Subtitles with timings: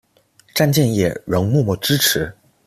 [0.55, 2.35] 詹建业仍默默支持。